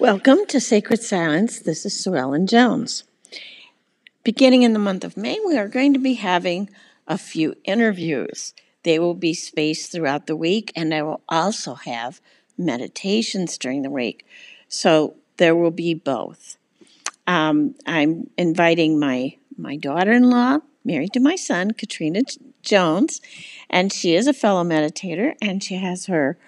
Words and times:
Welcome 0.00 0.46
to 0.46 0.60
Sacred 0.60 1.02
Silence. 1.02 1.58
This 1.58 1.84
is 1.84 1.92
Sue 1.92 2.14
Ellen 2.14 2.46
Jones. 2.46 3.02
Beginning 4.22 4.62
in 4.62 4.72
the 4.72 4.78
month 4.78 5.02
of 5.02 5.16
May, 5.16 5.40
we 5.44 5.58
are 5.58 5.66
going 5.66 5.92
to 5.92 5.98
be 5.98 6.14
having 6.14 6.70
a 7.08 7.18
few 7.18 7.56
interviews. 7.64 8.54
They 8.84 9.00
will 9.00 9.14
be 9.14 9.34
spaced 9.34 9.90
throughout 9.90 10.28
the 10.28 10.36
week, 10.36 10.70
and 10.76 10.94
I 10.94 11.02
will 11.02 11.20
also 11.28 11.74
have 11.74 12.20
meditations 12.56 13.58
during 13.58 13.82
the 13.82 13.90
week. 13.90 14.24
So 14.68 15.16
there 15.36 15.56
will 15.56 15.72
be 15.72 15.94
both. 15.94 16.58
Um, 17.26 17.74
I'm 17.84 18.30
inviting 18.38 19.00
my 19.00 19.34
my 19.56 19.74
daughter-in-law, 19.74 20.58
married 20.84 21.12
to 21.14 21.20
my 21.20 21.34
son, 21.34 21.72
Katrina 21.72 22.22
Jones, 22.62 23.20
and 23.68 23.92
she 23.92 24.14
is 24.14 24.28
a 24.28 24.32
fellow 24.32 24.62
meditator, 24.62 25.34
and 25.42 25.60
she 25.60 25.74
has 25.74 26.06
her 26.06 26.38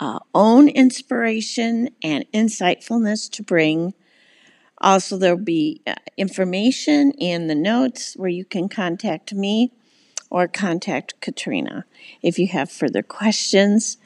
uh, 0.00 0.18
own 0.34 0.68
inspiration 0.68 1.90
and 2.02 2.24
insightfulness 2.32 3.30
to 3.30 3.42
bring. 3.42 3.94
Also, 4.78 5.16
there'll 5.16 5.38
be 5.38 5.80
uh, 5.86 5.94
information 6.16 7.12
in 7.12 7.46
the 7.46 7.54
notes 7.54 8.14
where 8.16 8.28
you 8.28 8.44
can 8.44 8.68
contact 8.68 9.32
me 9.32 9.70
or 10.30 10.48
contact 10.48 11.20
Katrina 11.20 11.84
if 12.22 12.38
you 12.38 12.48
have 12.48 12.70
further 12.70 13.02
questions. 13.02 13.98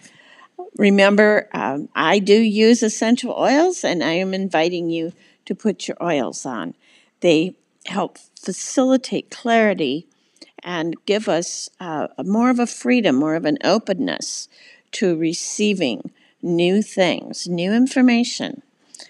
Remember, 0.76 1.48
um, 1.54 1.88
I 1.94 2.18
do 2.18 2.34
use 2.34 2.82
essential 2.82 3.32
oils, 3.32 3.84
and 3.84 4.02
I 4.02 4.12
am 4.12 4.34
inviting 4.34 4.90
you 4.90 5.12
to 5.46 5.54
put 5.54 5.88
your 5.88 5.96
oils 6.02 6.44
on. 6.44 6.74
They 7.20 7.56
help 7.86 8.18
facilitate 8.38 9.30
clarity 9.30 10.06
and 10.62 10.94
give 11.06 11.28
us 11.28 11.70
uh, 11.80 12.08
more 12.24 12.50
of 12.50 12.58
a 12.58 12.66
freedom, 12.66 13.16
more 13.16 13.36
of 13.36 13.44
an 13.44 13.58
openness 13.64 14.48
to 14.92 15.16
receiving 15.16 16.10
new 16.42 16.82
things, 16.82 17.46
new 17.48 17.72
information. 17.72 18.62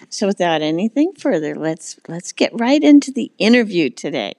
So 0.09 0.27
without 0.27 0.63
anything 0.63 1.13
further, 1.13 1.55
let's 1.55 1.99
let's 2.09 2.33
get 2.33 2.59
right 2.59 2.83
into 2.83 3.13
the 3.13 3.31
interview 3.39 3.91
today. 3.91 4.35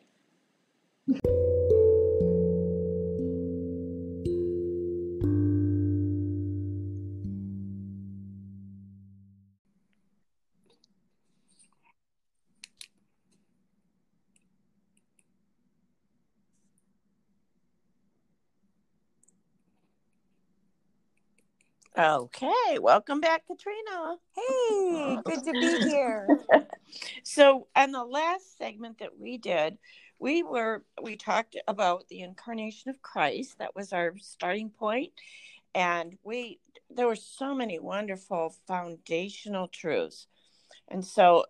Okay, 21.97 22.77
welcome 22.79 23.19
back, 23.21 23.47
Katrina. 23.47 24.17
Hey, 24.35 25.17
good 25.25 25.43
to 25.45 25.51
be 25.51 25.89
here. 25.89 26.27
so, 27.23 27.65
on 27.75 27.91
the 27.91 28.03
last 28.03 28.55
segment 28.55 28.99
that 28.99 29.17
we 29.19 29.39
did, 29.39 29.79
we 30.19 30.43
were 30.43 30.83
we 31.01 31.15
talked 31.15 31.57
about 31.67 32.07
the 32.07 32.21
incarnation 32.21 32.91
of 32.91 33.01
Christ. 33.01 33.57
That 33.57 33.75
was 33.75 33.93
our 33.93 34.13
starting 34.19 34.69
point, 34.69 35.11
and 35.73 36.15
we 36.23 36.59
there 36.91 37.07
were 37.07 37.15
so 37.15 37.55
many 37.55 37.79
wonderful 37.79 38.53
foundational 38.67 39.67
truths. 39.67 40.27
And 40.89 41.03
so, 41.03 41.45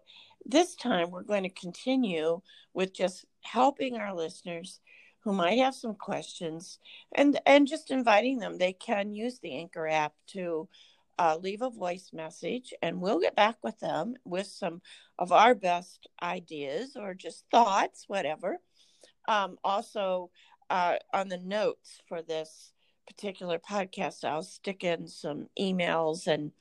this 0.46 0.76
time 0.76 1.12
we're 1.12 1.24
going 1.24 1.44
to 1.44 1.50
continue 1.50 2.40
with 2.74 2.94
just 2.94 3.26
helping 3.42 3.98
our 3.98 4.16
listeners 4.16 4.80
who 5.28 5.34
might 5.34 5.60
have 5.60 5.76
some 5.76 5.94
questions 5.94 6.80
and 7.14 7.38
and 7.46 7.68
just 7.68 7.92
inviting 7.92 8.40
them 8.40 8.58
they 8.58 8.72
can 8.72 9.14
use 9.14 9.40
the 9.40 9.54
anchor 9.58 9.86
app 9.86 10.14
to 10.26 10.70
uh, 11.20 11.36
leave 11.42 11.62
a 11.62 11.70
voice 11.70 12.12
message 12.14 12.74
and 12.82 13.02
we'll 13.02 13.20
get 13.20 13.36
back 13.36 13.58
with 13.62 13.78
them 13.82 14.14
with 14.24 14.48
some 14.48 14.82
of 15.20 15.34
our 15.34 15.54
best 15.54 16.08
ideas 16.24 16.96
or 16.96 17.14
just 17.14 17.44
thoughts 17.52 18.06
whatever. 18.08 18.58
Um, 19.28 19.58
also 19.66 20.30
uh, 20.70 20.96
on 21.14 21.28
the 21.28 21.40
notes 21.40 22.00
for 22.08 22.22
this 22.22 22.72
particular 23.06 23.58
podcast 23.58 24.24
i'll 24.24 24.44
stick 24.44 24.84
in 24.84 25.08
some 25.08 25.48
emails 25.60 26.28
and 26.28 26.52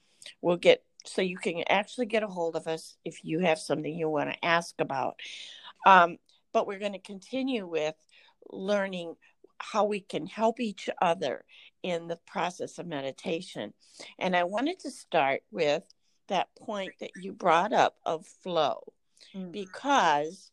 we'll 0.43 0.57
get 0.57 0.83
so 1.05 1.23
you 1.23 1.37
can 1.37 1.63
actually 1.69 2.07
get 2.07 2.25
a 2.25 2.29
hold 2.29 2.57
of 2.57 2.67
us 2.67 2.97
if 3.05 3.25
you 3.25 3.39
have 3.39 3.61
something 3.61 3.95
you 3.95 4.09
want 4.09 4.33
to 4.33 4.45
ask 4.45 4.75
about. 4.81 5.21
Um, 5.87 6.19
but 6.53 6.67
we're 6.67 6.79
going 6.79 6.95
to 6.95 6.99
continue 6.99 7.67
with 7.67 7.95
learning 8.51 9.15
how 9.59 9.85
we 9.85 10.01
can 10.01 10.27
help 10.27 10.61
each 10.61 10.89
other 11.01 11.45
in 11.83 12.09
the 12.09 12.19
process 12.27 12.79
of 12.79 12.87
meditation. 12.87 13.73
And 14.19 14.37
I 14.37 14.45
wanted 14.45 14.81
to 14.81 14.91
start 14.91 15.43
with 15.51 15.83
that 16.29 16.49
point 16.57 16.93
that 17.01 17.13
you 17.21 17.33
brought 17.33 17.73
up 17.73 17.97
of 18.05 18.27
flow, 18.27 18.81
mm. 19.35 19.51
because 19.53 20.51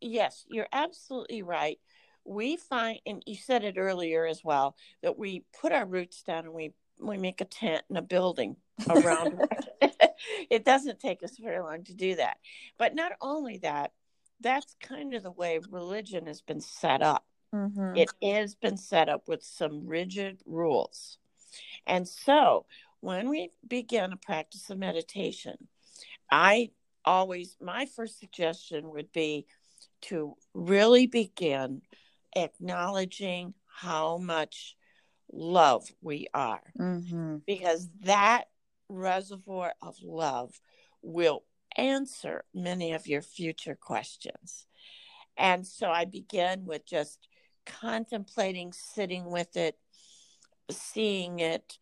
yes, 0.00 0.44
you're 0.48 0.68
absolutely 0.72 1.42
right. 1.42 1.78
We 2.24 2.56
find, 2.56 3.00
and 3.06 3.22
you 3.26 3.36
said 3.36 3.64
it 3.64 3.78
earlier 3.78 4.26
as 4.26 4.42
well, 4.44 4.76
that 5.02 5.18
we 5.18 5.44
put 5.60 5.72
our 5.72 5.86
roots 5.86 6.22
down 6.22 6.44
and 6.44 6.54
we 6.54 6.72
we 7.00 7.16
make 7.16 7.40
a 7.40 7.44
tent 7.44 7.82
and 7.88 7.98
a 7.98 8.02
building 8.02 8.56
around. 8.88 9.40
it 10.50 10.64
doesn't 10.64 11.00
take 11.00 11.22
us 11.22 11.36
very 11.36 11.60
long 11.60 11.84
to 11.84 11.94
do 11.94 12.16
that. 12.16 12.38
But 12.78 12.94
not 12.94 13.12
only 13.20 13.58
that, 13.58 13.92
that's 14.40 14.76
kind 14.80 15.14
of 15.14 15.22
the 15.22 15.30
way 15.30 15.60
religion 15.70 16.26
has 16.26 16.40
been 16.40 16.60
set 16.60 17.02
up. 17.02 17.24
Mm-hmm. 17.54 17.96
It 17.96 18.10
has 18.22 18.54
been 18.54 18.76
set 18.76 19.08
up 19.08 19.28
with 19.28 19.42
some 19.42 19.86
rigid 19.86 20.42
rules. 20.46 21.18
And 21.86 22.08
so 22.08 22.66
when 23.00 23.28
we 23.28 23.50
begin 23.66 24.12
a 24.12 24.16
practice 24.16 24.70
of 24.70 24.78
meditation, 24.78 25.56
I 26.30 26.70
always, 27.04 27.56
my 27.60 27.86
first 27.86 28.18
suggestion 28.18 28.90
would 28.90 29.12
be 29.12 29.46
to 30.02 30.36
really 30.54 31.06
begin 31.06 31.82
acknowledging 32.34 33.54
how 33.66 34.18
much 34.18 34.76
love 35.32 35.86
we 36.00 36.28
are. 36.32 36.62
Mm-hmm. 36.78 37.38
Because 37.46 37.88
that 38.04 38.44
reservoir 38.88 39.72
of 39.82 39.96
love 40.02 40.60
will 41.02 41.44
answer 41.76 42.44
many 42.54 42.92
of 42.92 43.06
your 43.06 43.22
future 43.22 43.76
questions. 43.80 44.66
And 45.36 45.66
so 45.66 45.88
I 45.88 46.04
begin 46.04 46.66
with 46.66 46.86
just 46.86 47.26
contemplating 47.66 48.72
sitting 48.72 49.30
with 49.30 49.56
it, 49.56 49.78
seeing 50.70 51.40
it, 51.40 51.78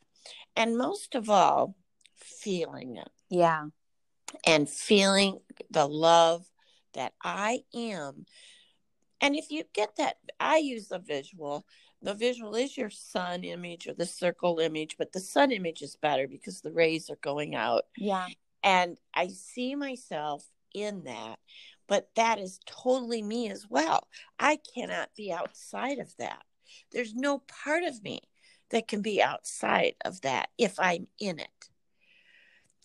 and 0.57 0.77
most 0.77 1.15
of 1.15 1.31
all, 1.31 1.77
feeling 2.17 2.97
it. 2.97 3.11
Yeah. 3.29 3.67
And 4.47 4.69
feeling 4.69 5.41
the 5.71 5.87
love 5.87 6.47
that 6.95 7.13
I 7.23 7.65
am. 7.75 8.27
And 9.21 9.37
if 9.37 9.51
you 9.51 9.65
get 9.75 9.97
that, 9.97 10.17
I 10.39 10.59
use 10.59 10.89
the 10.89 10.99
visual. 10.99 11.67
The 12.03 12.15
visual 12.15 12.55
is 12.55 12.77
your 12.77 12.91
sun 12.91 13.45
image 13.45 13.87
or 13.87 13.93
the 13.93 14.07
circle 14.07 14.59
image, 14.59 14.97
but 14.99 15.13
the 15.13 15.21
sun 15.21 15.53
image 15.53 15.83
is 15.83 15.97
better 15.97 16.27
because 16.27 16.61
the 16.61 16.73
rays 16.73 17.11
are 17.11 17.19
going 17.21 17.55
out. 17.55 17.85
Yeah. 17.97 18.27
And 18.63 18.99
I 19.15 19.29
see 19.29 19.75
myself 19.75 20.45
in 20.75 21.05
that 21.05 21.39
but 21.91 22.09
that 22.15 22.39
is 22.39 22.61
totally 22.67 23.21
me 23.21 23.51
as 23.51 23.67
well. 23.69 24.07
I 24.39 24.61
cannot 24.75 25.11
be 25.17 25.33
outside 25.33 25.99
of 25.99 26.17
that. 26.19 26.45
There's 26.93 27.17
no 27.17 27.41
part 27.65 27.83
of 27.83 28.01
me 28.05 28.21
that 28.71 28.87
can 28.87 29.03
be 29.03 29.21
outside 29.21 29.97
of 30.05 30.21
that 30.21 30.51
if 30.57 30.79
I'm 30.79 31.09
in 31.19 31.41
it. 31.41 31.69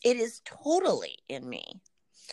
It 0.04 0.18
is 0.18 0.42
totally 0.44 1.20
in 1.30 1.48
me. 1.48 1.82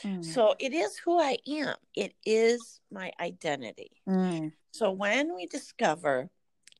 Mm. 0.03 0.25
So 0.25 0.55
it 0.59 0.72
is 0.72 0.97
who 0.97 1.21
I 1.21 1.37
am, 1.47 1.75
it 1.94 2.15
is 2.25 2.81
my 2.91 3.12
identity. 3.21 3.91
Mm. 4.09 4.53
So 4.71 4.93
when 4.93 5.34
we 5.34 5.47
discover 5.47 6.31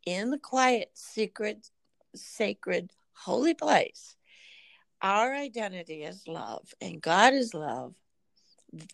in 0.07 0.31
the 0.31 0.39
quiet, 0.39 0.91
secret, 0.95 1.69
sacred, 2.17 2.93
holy 3.13 3.53
place, 3.53 4.17
our 5.03 5.35
identity 5.35 6.05
is 6.05 6.27
love 6.27 6.73
and 6.81 7.03
God 7.03 7.35
is 7.35 7.53
love, 7.53 7.95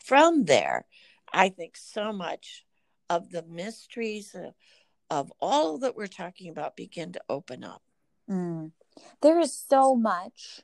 from 0.02 0.44
there, 0.44 0.86
I 1.32 1.48
think 1.48 1.76
so 1.76 2.12
much 2.12 2.64
of 3.10 3.30
the 3.30 3.42
mysteries 3.42 4.34
of, 4.34 4.54
of 5.10 5.32
all 5.40 5.78
that 5.78 5.96
we're 5.96 6.06
talking 6.06 6.50
about 6.50 6.76
begin 6.76 7.12
to 7.12 7.20
open 7.28 7.64
up. 7.64 7.82
Mm. 8.28 8.72
There 9.22 9.38
is 9.38 9.56
so 9.56 9.94
much 9.94 10.62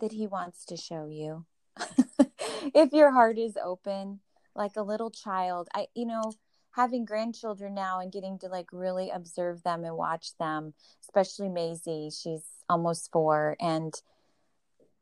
that 0.00 0.12
he 0.12 0.26
wants 0.26 0.64
to 0.66 0.76
show 0.76 1.06
you. 1.06 1.44
if 2.74 2.92
your 2.92 3.12
heart 3.12 3.38
is 3.38 3.56
open, 3.62 4.20
like 4.54 4.76
a 4.76 4.82
little 4.82 5.10
child, 5.10 5.68
I, 5.74 5.86
you 5.94 6.06
know, 6.06 6.32
having 6.72 7.04
grandchildren 7.04 7.74
now 7.74 8.00
and 8.00 8.12
getting 8.12 8.38
to 8.38 8.48
like 8.48 8.68
really 8.72 9.10
observe 9.10 9.62
them 9.62 9.84
and 9.84 9.96
watch 9.96 10.36
them, 10.38 10.74
especially 11.02 11.48
Maisie, 11.48 12.10
she's 12.10 12.44
almost 12.68 13.10
four. 13.12 13.56
And 13.60 13.94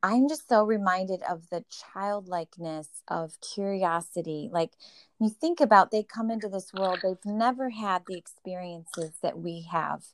I'm 0.04 0.28
just 0.28 0.50
so 0.50 0.64
reminded 0.64 1.22
of 1.22 1.48
the 1.48 1.64
childlikeness 1.70 2.88
of 3.08 3.40
curiosity. 3.40 4.50
Like 4.52 4.72
you 5.18 5.30
think 5.30 5.62
about 5.62 5.90
they 5.90 6.02
come 6.02 6.30
into 6.30 6.46
this 6.46 6.74
world, 6.74 6.98
they've 7.02 7.24
never 7.24 7.70
had 7.70 8.02
the 8.06 8.18
experiences 8.18 9.12
that 9.22 9.38
we 9.38 9.66
have. 9.72 10.04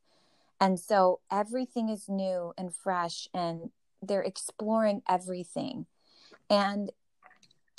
And 0.61 0.79
so 0.79 1.19
everything 1.29 1.89
is 1.89 2.09
new 2.09 2.53
and 2.57 2.73
fresh 2.73 3.27
and 3.35 3.71
they're 4.01 4.23
exploring 4.23 5.03
everything. 5.09 5.87
And 6.49 6.93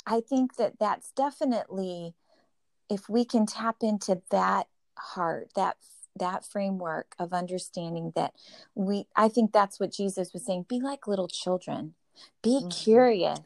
I 0.06 0.20
think 0.20 0.56
that 0.56 0.78
that's 0.78 1.12
definitely 1.12 2.12
if 2.90 3.08
we 3.08 3.24
can 3.24 3.46
tap 3.46 3.76
into 3.80 4.20
that 4.30 4.66
heart, 4.98 5.48
that 5.56 5.78
that 6.14 6.44
framework 6.44 7.14
of 7.18 7.32
understanding 7.32 8.12
that 8.14 8.34
we 8.74 9.06
I 9.16 9.30
think 9.30 9.50
that's 9.50 9.80
what 9.80 9.94
Jesus 9.94 10.34
was 10.34 10.44
saying, 10.44 10.66
be 10.68 10.78
like 10.78 11.06
little 11.06 11.28
children. 11.28 11.94
Be 12.42 12.60
mm-hmm. 12.60 12.68
curious. 12.68 13.40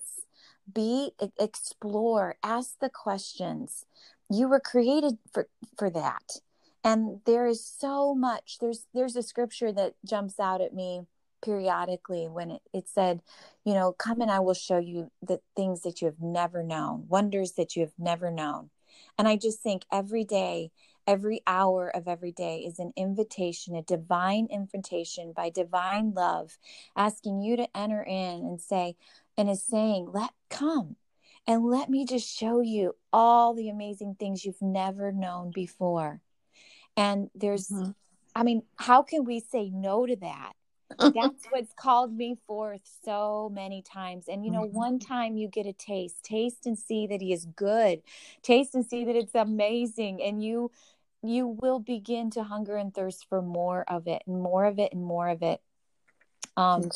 Be 0.73 1.13
explore, 1.39 2.37
ask 2.43 2.79
the 2.81 2.91
questions. 2.91 3.87
You 4.29 4.49
were 4.49 4.61
created 4.61 5.19
for 5.33 5.49
for 5.79 5.91
that. 5.91 6.41
And 6.83 7.21
there 7.25 7.47
is 7.47 7.65
so 7.65 8.15
much. 8.15 8.59
There's 8.61 8.87
there's 8.95 9.17
a 9.17 9.23
scripture 9.23 9.73
that 9.73 9.95
jumps 10.05 10.41
out 10.41 10.61
at 10.61 10.75
me 10.75 11.03
periodically 11.43 12.27
when 12.29 12.51
it, 12.51 12.63
it 12.73 12.89
said, 12.89 13.21
you 13.65 13.75
know, 13.75 13.93
come 13.93 14.21
and 14.21 14.31
I 14.31 14.41
will 14.41 14.55
show 14.55 14.79
you 14.79 15.11
the 15.23 15.41
things 15.55 15.83
that 15.83 16.01
you 16.01 16.07
have 16.07 16.21
never 16.21 16.63
known, 16.63 17.07
wonders 17.09 17.53
that 17.53 17.77
you 17.77 17.83
have 17.83 17.93
never 17.99 18.31
known. 18.31 18.71
And 19.19 19.29
I 19.29 19.37
just 19.37 19.61
think 19.61 19.85
every 19.93 20.25
day, 20.25 20.71
every 21.07 21.41
hour 21.47 21.89
of 21.89 22.09
every 22.09 22.33
day 22.33 22.59
is 22.61 22.79
an 22.79 22.93
invitation, 22.97 23.77
a 23.77 23.83
divine 23.83 24.49
invitation 24.51 25.33
by 25.35 25.51
divine 25.51 26.13
love, 26.15 26.59
asking 26.97 27.41
you 27.41 27.57
to 27.57 27.77
enter 27.77 28.03
in 28.03 28.45
and 28.45 28.61
say, 28.61 28.97
and 29.37 29.49
is 29.49 29.63
saying, 29.63 30.11
let 30.13 30.31
come 30.49 30.97
and 31.47 31.65
let 31.65 31.89
me 31.89 32.05
just 32.05 32.29
show 32.29 32.61
you 32.61 32.95
all 33.13 33.55
the 33.55 33.69
amazing 33.69 34.17
things 34.19 34.45
you've 34.45 34.63
never 34.63 35.13
known 35.13 35.53
before. 35.55 36.21
And 36.97 37.31
there's, 37.35 37.69
mm-hmm. 37.69 37.91
I 38.35 38.43
mean, 38.43 38.63
how 38.77 39.03
can 39.03 39.25
we 39.25 39.41
say 39.41 39.71
no 39.73 40.07
to 40.07 40.17
that? 40.17 40.55
that's 40.99 41.45
what's 41.51 41.73
called 41.75 42.15
me 42.15 42.37
forth 42.47 42.81
so 43.05 43.51
many 43.53 43.83
times 43.83 44.27
and 44.29 44.45
you 44.45 44.51
know 44.51 44.63
mm-hmm. 44.63 44.77
one 44.77 44.99
time 44.99 45.37
you 45.37 45.49
get 45.49 45.67
a 45.67 45.73
taste 45.73 46.23
taste 46.23 46.67
and 46.67 46.79
see 46.79 47.07
that 47.07 47.21
he 47.21 47.33
is 47.33 47.47
good 47.57 48.01
taste 48.43 48.75
and 48.75 48.87
see 48.87 49.05
that 49.05 49.17
it's 49.17 49.35
amazing 49.35 50.23
and 50.23 50.43
you 50.43 50.71
you 51.29 51.47
will 51.47 51.79
begin 51.79 52.31
to 52.31 52.43
hunger 52.43 52.77
and 52.77 52.95
thirst 52.95 53.27
for 53.29 53.43
more 53.43 53.85
of 53.89 54.07
it 54.07 54.23
and 54.27 54.41
more 54.41 54.65
of 54.65 54.79
it 54.79 54.93
and 54.93 55.03
more 55.03 55.29
of 55.29 55.43
it. 55.43 55.61
Um 56.57 56.91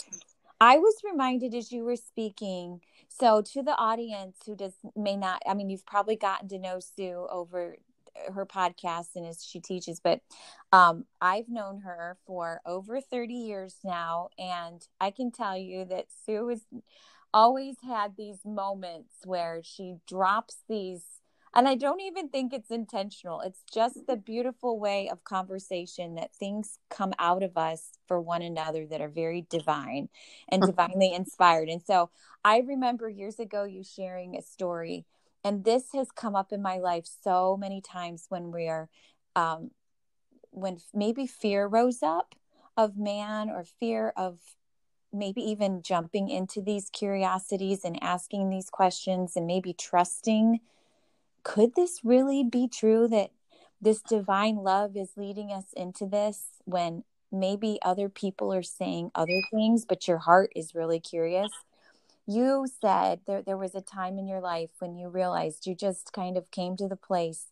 i 0.60 0.76
was 0.76 0.94
reminded 1.10 1.54
as 1.54 1.72
you 1.72 1.82
were 1.82 1.96
speaking 1.96 2.80
so 3.08 3.42
to 3.42 3.62
the 3.62 3.76
audience 3.76 4.36
who 4.46 4.54
does 4.54 4.74
may 4.94 5.16
not 5.16 5.42
i 5.48 5.54
mean 5.54 5.70
you've 5.70 5.86
probably 5.86 6.16
gotten 6.16 6.48
to 6.48 6.58
know 6.58 6.78
sue 6.78 7.26
over 7.30 7.76
her 8.34 8.44
podcast 8.44 9.08
and 9.16 9.26
as 9.26 9.42
she 9.42 9.60
teaches 9.60 10.00
but 10.00 10.20
um, 10.72 11.04
i've 11.20 11.48
known 11.48 11.80
her 11.80 12.18
for 12.26 12.60
over 12.66 13.00
30 13.00 13.32
years 13.32 13.76
now 13.84 14.28
and 14.38 14.86
i 15.00 15.10
can 15.10 15.30
tell 15.30 15.56
you 15.56 15.84
that 15.84 16.06
sue 16.26 16.48
has 16.48 16.64
always 17.32 17.76
had 17.86 18.16
these 18.16 18.44
moments 18.44 19.14
where 19.24 19.60
she 19.62 19.94
drops 20.06 20.56
these 20.68 21.19
and 21.54 21.68
i 21.68 21.74
don't 21.74 22.00
even 22.00 22.28
think 22.28 22.52
it's 22.52 22.70
intentional. 22.70 23.40
It's 23.40 23.62
just 23.72 24.06
the 24.06 24.16
beautiful 24.16 24.78
way 24.78 25.08
of 25.08 25.24
conversation 25.24 26.14
that 26.14 26.34
things 26.34 26.78
come 26.88 27.12
out 27.18 27.42
of 27.42 27.56
us 27.56 27.92
for 28.06 28.20
one 28.20 28.42
another 28.42 28.86
that 28.86 29.00
are 29.00 29.08
very 29.08 29.46
divine 29.48 30.08
and 30.48 30.62
divinely 30.62 31.12
inspired. 31.14 31.68
And 31.68 31.82
so 31.82 32.10
i 32.44 32.58
remember 32.58 33.08
years 33.08 33.38
ago 33.38 33.64
you 33.64 33.82
sharing 33.84 34.36
a 34.36 34.42
story 34.42 35.06
and 35.44 35.64
this 35.64 35.84
has 35.94 36.10
come 36.10 36.36
up 36.36 36.52
in 36.52 36.62
my 36.62 36.78
life 36.78 37.06
so 37.22 37.56
many 37.56 37.80
times 37.80 38.26
when 38.28 38.50
we 38.52 38.68
are 38.68 38.88
um, 39.36 39.70
when 40.50 40.78
maybe 40.92 41.26
fear 41.26 41.66
rose 41.66 42.02
up 42.02 42.34
of 42.76 42.96
man 42.96 43.50
or 43.50 43.64
fear 43.64 44.12
of 44.16 44.38
maybe 45.12 45.40
even 45.42 45.82
jumping 45.82 46.28
into 46.28 46.60
these 46.60 46.88
curiosities 46.90 47.84
and 47.84 48.02
asking 48.02 48.48
these 48.48 48.70
questions 48.70 49.36
and 49.36 49.46
maybe 49.46 49.72
trusting 49.72 50.60
could 51.42 51.74
this 51.74 52.00
really 52.04 52.44
be 52.44 52.68
true 52.68 53.08
that 53.08 53.30
this 53.80 54.02
divine 54.02 54.56
love 54.56 54.96
is 54.96 55.10
leading 55.16 55.50
us 55.50 55.72
into 55.76 56.06
this 56.06 56.46
when 56.64 57.04
maybe 57.32 57.78
other 57.82 58.08
people 58.08 58.52
are 58.52 58.62
saying 58.62 59.10
other 59.14 59.40
things 59.50 59.84
but 59.84 60.08
your 60.08 60.18
heart 60.18 60.52
is 60.56 60.74
really 60.74 61.00
curious 61.00 61.50
you 62.26 62.66
said 62.80 63.20
there, 63.26 63.42
there 63.42 63.56
was 63.56 63.74
a 63.74 63.80
time 63.80 64.18
in 64.18 64.26
your 64.26 64.40
life 64.40 64.70
when 64.78 64.96
you 64.96 65.08
realized 65.08 65.66
you 65.66 65.74
just 65.74 66.12
kind 66.12 66.36
of 66.36 66.50
came 66.50 66.76
to 66.76 66.88
the 66.88 66.96
place 66.96 67.46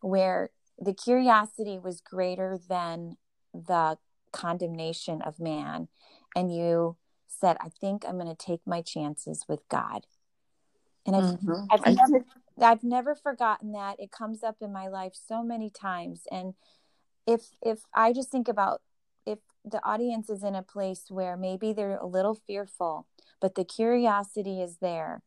where 0.00 0.50
the 0.78 0.92
curiosity 0.92 1.78
was 1.78 2.00
greater 2.00 2.58
than 2.68 3.16
the 3.54 3.96
condemnation 4.32 5.22
of 5.22 5.38
man 5.38 5.88
and 6.34 6.54
you 6.54 6.96
said 7.28 7.56
i 7.60 7.68
think 7.68 8.04
i'm 8.06 8.18
going 8.18 8.26
to 8.26 8.46
take 8.46 8.60
my 8.66 8.80
chances 8.82 9.44
with 9.48 9.60
god 9.68 10.06
and 11.06 11.14
i've, 11.14 11.22
mm-hmm. 11.22 11.64
I've 11.70 11.94
never 11.94 12.24
i've 12.60 12.84
never 12.84 13.14
forgotten 13.14 13.72
that 13.72 13.96
it 13.98 14.10
comes 14.10 14.42
up 14.42 14.56
in 14.60 14.72
my 14.72 14.88
life 14.88 15.12
so 15.14 15.42
many 15.42 15.70
times 15.70 16.22
and 16.30 16.54
if 17.26 17.50
if 17.62 17.80
i 17.94 18.12
just 18.12 18.30
think 18.30 18.48
about 18.48 18.80
if 19.24 19.38
the 19.64 19.84
audience 19.84 20.28
is 20.28 20.42
in 20.42 20.54
a 20.54 20.62
place 20.62 21.04
where 21.08 21.36
maybe 21.36 21.72
they're 21.72 21.96
a 21.96 22.06
little 22.06 22.34
fearful 22.34 23.06
but 23.42 23.56
the 23.56 23.64
curiosity 23.64 24.62
is 24.62 24.78
there. 24.80 25.20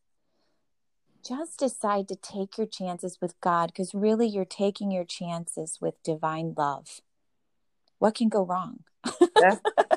Just 1.22 1.58
decide 1.58 2.08
to 2.08 2.16
take 2.16 2.56
your 2.56 2.66
chances 2.66 3.18
with 3.20 3.38
God 3.42 3.66
because 3.68 3.94
really 3.94 4.26
you're 4.26 4.46
taking 4.46 4.90
your 4.90 5.04
chances 5.04 5.78
with 5.80 6.02
divine 6.02 6.54
love. 6.56 7.02
What 7.98 8.14
can 8.14 8.28
go 8.28 8.44
wrong? 8.44 8.80
yeah. 9.38 9.58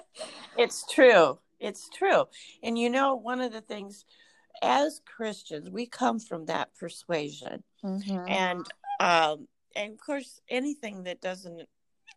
It's 0.58 0.86
true. 0.92 1.40
It's 1.62 1.88
true. 1.88 2.26
And 2.62 2.78
you 2.78 2.90
know, 2.90 3.16
one 3.16 3.40
of 3.40 3.54
the 3.54 3.62
things 3.62 4.04
as 4.62 5.02
Christians, 5.06 5.70
we 5.70 5.86
come 5.86 6.20
from 6.20 6.46
that 6.46 6.76
persuasion. 6.76 7.64
Mm-hmm. 7.84 8.28
And 8.28 8.66
um, 9.00 9.48
and 9.76 9.94
of 9.94 10.00
course 10.00 10.42
anything 10.50 11.04
that 11.04 11.22
doesn't 11.22 11.68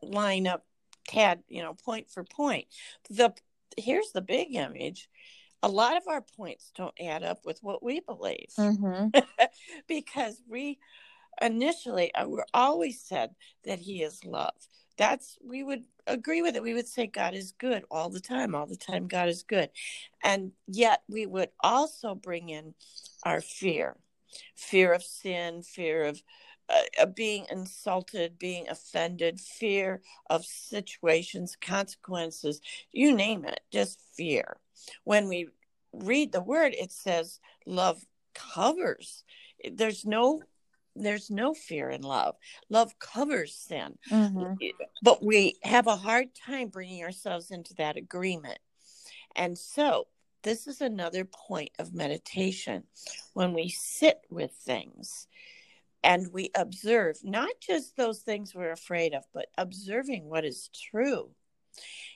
line 0.02 0.46
up 0.46 0.64
tad, 1.08 1.42
you 1.48 1.62
know, 1.62 1.74
point 1.74 2.10
for 2.10 2.24
point. 2.24 2.66
The 3.10 3.32
here's 3.76 4.12
the 4.12 4.20
big 4.20 4.54
image 4.54 5.08
a 5.62 5.68
lot 5.68 5.96
of 5.96 6.02
our 6.08 6.20
points 6.36 6.72
don't 6.76 6.94
add 7.00 7.22
up 7.22 7.38
with 7.44 7.58
what 7.62 7.82
we 7.82 8.00
believe 8.00 8.48
mm-hmm. 8.58 9.08
because 9.88 10.42
we 10.48 10.78
initially 11.40 12.14
uh, 12.14 12.28
we're 12.28 12.44
always 12.52 13.00
said 13.00 13.30
that 13.64 13.78
he 13.78 14.02
is 14.02 14.24
love 14.24 14.50
that's 14.96 15.38
we 15.44 15.62
would 15.62 15.84
agree 16.06 16.42
with 16.42 16.56
it. 16.56 16.62
We 16.62 16.74
would 16.74 16.88
say 16.88 17.06
god 17.06 17.34
is 17.34 17.52
good 17.52 17.84
all 17.90 18.10
the 18.10 18.20
time 18.20 18.54
all 18.54 18.66
the 18.66 18.76
time 18.76 19.08
god 19.08 19.28
is 19.28 19.42
good. 19.42 19.70
And 20.22 20.52
yet 20.66 21.02
we 21.08 21.26
would 21.26 21.50
also 21.60 22.14
bring 22.14 22.48
in 22.48 22.74
our 23.24 23.40
fear 23.40 23.96
fear 24.54 24.92
of 24.92 25.02
sin 25.02 25.62
fear 25.62 26.04
of 26.04 26.22
uh, 26.68 27.06
being 27.06 27.46
insulted, 27.50 28.38
being 28.38 28.68
offended, 28.68 29.40
fear 29.40 30.00
of 30.30 30.44
situations, 30.44 31.56
consequences, 31.60 32.60
you 32.92 33.14
name 33.14 33.44
it, 33.44 33.60
just 33.70 34.00
fear. 34.14 34.56
When 35.04 35.28
we 35.28 35.48
read 35.92 36.32
the 36.32 36.40
word, 36.40 36.74
it 36.78 36.92
says 36.92 37.40
love 37.66 38.04
covers. 38.34 39.24
There's 39.70 40.04
no 40.04 40.42
there's 40.94 41.30
no 41.30 41.54
fear 41.54 41.90
in 41.90 42.02
love. 42.02 42.36
Love 42.68 42.98
covers 42.98 43.54
sin. 43.54 43.98
Mm-hmm. 44.10 44.54
But 45.02 45.24
we 45.24 45.56
have 45.62 45.86
a 45.86 45.96
hard 45.96 46.28
time 46.34 46.68
bringing 46.68 47.02
ourselves 47.02 47.50
into 47.50 47.74
that 47.74 47.96
agreement. 47.96 48.58
And 49.34 49.56
so, 49.56 50.08
this 50.42 50.66
is 50.66 50.80
another 50.80 51.24
point 51.24 51.70
of 51.78 51.94
meditation 51.94 52.84
when 53.32 53.54
we 53.54 53.68
sit 53.68 54.20
with 54.28 54.50
things 54.52 55.28
and 56.02 56.32
we 56.32 56.50
observe 56.56 57.18
not 57.22 57.52
just 57.60 57.96
those 57.96 58.20
things 58.20 58.54
we're 58.54 58.72
afraid 58.72 59.14
of, 59.14 59.22
but 59.32 59.46
observing 59.56 60.28
what 60.28 60.44
is 60.44 60.68
true. 60.90 61.30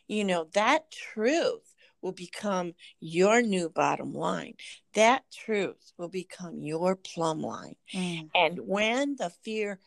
You 0.08 0.24
know, 0.24 0.48
that 0.54 0.90
truth 0.90 1.74
will 2.06 2.12
become 2.12 2.72
your 3.00 3.42
new 3.42 3.68
bottom 3.68 4.14
line. 4.14 4.54
That 4.94 5.24
truth 5.32 5.92
will 5.98 6.08
become 6.08 6.62
your 6.62 6.94
plumb 6.94 7.40
line. 7.40 7.74
Mm. 7.92 8.30
And 8.32 8.60
when 8.60 9.16
the 9.16 9.30
fear 9.42 9.80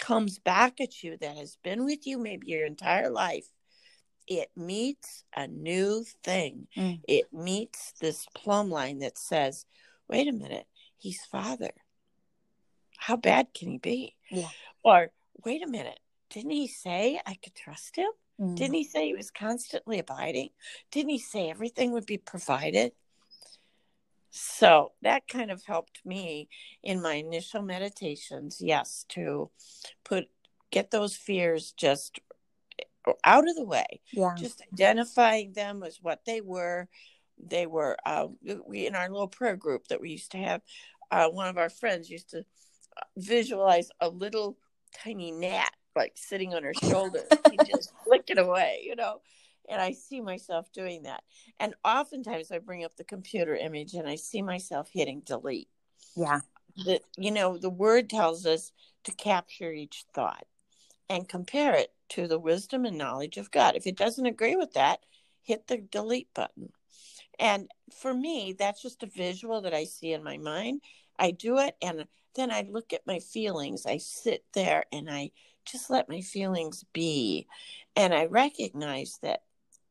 comes 0.00 0.40
back 0.40 0.80
at 0.80 1.04
you 1.04 1.16
that 1.18 1.36
has 1.36 1.56
been 1.62 1.84
with 1.84 2.04
you 2.04 2.18
maybe 2.18 2.48
your 2.48 2.66
entire 2.66 3.10
life, 3.10 3.46
it 4.26 4.50
meets 4.56 5.22
a 5.36 5.46
new 5.46 6.04
thing. 6.24 6.66
Mm. 6.76 7.00
It 7.06 7.26
meets 7.32 7.92
this 8.00 8.26
plumb 8.34 8.68
line 8.68 8.98
that 8.98 9.16
says, 9.16 9.66
wait 10.08 10.26
a 10.26 10.32
minute, 10.32 10.66
he's 10.98 11.24
father. 11.26 11.70
How 12.98 13.16
bad 13.16 13.54
can 13.54 13.70
he 13.70 13.78
be? 13.78 14.16
Yeah. 14.32 14.48
Or, 14.82 15.10
wait 15.44 15.62
a 15.62 15.70
minute, 15.70 16.00
didn't 16.30 16.50
he 16.50 16.66
say 16.66 17.20
I 17.24 17.34
could 17.34 17.54
trust 17.54 17.94
him? 17.94 18.10
Mm. 18.40 18.56
Didn't 18.56 18.74
he 18.74 18.84
say 18.84 19.06
he 19.06 19.14
was 19.14 19.30
constantly 19.30 19.98
abiding? 19.98 20.50
Didn't 20.90 21.10
he 21.10 21.18
say 21.18 21.50
everything 21.50 21.92
would 21.92 22.06
be 22.06 22.18
provided? 22.18 22.92
So 24.30 24.92
that 25.02 25.28
kind 25.28 25.50
of 25.50 25.64
helped 25.64 26.04
me 26.04 26.48
in 26.82 27.00
my 27.00 27.14
initial 27.14 27.62
meditations, 27.62 28.60
yes, 28.60 29.06
to 29.10 29.50
put 30.04 30.26
get 30.70 30.90
those 30.90 31.16
fears 31.16 31.72
just 31.72 32.20
out 33.24 33.48
of 33.48 33.54
the 33.56 33.64
way. 33.64 34.00
Yeah. 34.12 34.34
Just 34.36 34.62
identifying 34.72 35.52
them 35.52 35.82
as 35.82 35.98
what 36.02 36.24
they 36.26 36.42
were. 36.42 36.88
They 37.38 37.66
were 37.66 37.96
uh, 38.04 38.28
we 38.66 38.86
in 38.86 38.94
our 38.94 39.08
little 39.08 39.28
prayer 39.28 39.56
group 39.56 39.88
that 39.88 40.00
we 40.00 40.10
used 40.10 40.32
to 40.32 40.38
have. 40.38 40.60
uh, 41.10 41.28
one 41.28 41.48
of 41.48 41.58
our 41.58 41.70
friends 41.70 42.10
used 42.10 42.30
to 42.30 42.40
uh, 42.40 43.04
visualize 43.16 43.88
a 44.00 44.08
little 44.08 44.56
tiny 44.92 45.30
gnat 45.30 45.72
like 45.96 46.12
sitting 46.14 46.54
on 46.54 46.62
her 46.62 46.74
shoulder. 46.82 47.22
just 47.66 47.92
flick 48.04 48.24
it 48.28 48.38
away, 48.38 48.82
you 48.84 48.96
know. 48.96 49.20
And 49.68 49.82
I 49.82 49.92
see 49.92 50.20
myself 50.20 50.70
doing 50.72 51.02
that. 51.04 51.24
And 51.58 51.74
oftentimes 51.84 52.52
I 52.52 52.58
bring 52.58 52.84
up 52.84 52.96
the 52.96 53.04
computer 53.04 53.56
image 53.56 53.94
and 53.94 54.08
I 54.08 54.14
see 54.14 54.42
myself 54.42 54.88
hitting 54.92 55.22
delete. 55.24 55.68
Yeah. 56.14 56.40
That 56.84 57.02
you 57.16 57.30
know, 57.30 57.56
the 57.56 57.70
word 57.70 58.10
tells 58.10 58.46
us 58.46 58.70
to 59.04 59.12
capture 59.12 59.72
each 59.72 60.04
thought 60.14 60.46
and 61.08 61.28
compare 61.28 61.74
it 61.74 61.92
to 62.10 62.28
the 62.28 62.38
wisdom 62.38 62.84
and 62.84 62.98
knowledge 62.98 63.38
of 63.38 63.50
God. 63.50 63.74
If 63.76 63.86
it 63.86 63.96
doesn't 63.96 64.26
agree 64.26 64.56
with 64.56 64.74
that, 64.74 65.00
hit 65.42 65.66
the 65.66 65.78
delete 65.78 66.32
button. 66.34 66.70
And 67.38 67.70
for 67.94 68.12
me, 68.14 68.54
that's 68.58 68.82
just 68.82 69.02
a 69.02 69.06
visual 69.06 69.62
that 69.62 69.74
I 69.74 69.84
see 69.84 70.12
in 70.12 70.22
my 70.22 70.38
mind. 70.38 70.82
I 71.18 71.30
do 71.30 71.58
it 71.58 71.76
and 71.82 72.06
then 72.34 72.50
I 72.50 72.66
look 72.68 72.92
at 72.92 73.06
my 73.06 73.18
feelings. 73.18 73.86
I 73.86 73.98
sit 73.98 74.44
there 74.52 74.84
and 74.92 75.10
I 75.10 75.30
just 75.66 75.90
let 75.90 76.08
my 76.08 76.20
feelings 76.20 76.84
be. 76.92 77.46
And 77.94 78.14
I 78.14 78.26
recognize 78.26 79.18
that 79.22 79.42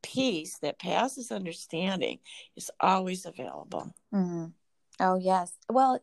peace 0.02 0.58
that 0.58 0.78
passes 0.78 1.32
understanding 1.32 2.18
is 2.56 2.70
always 2.80 3.26
available. 3.26 3.92
Mm-hmm. 4.14 4.46
Oh, 5.00 5.16
yes. 5.16 5.52
Well, 5.68 6.00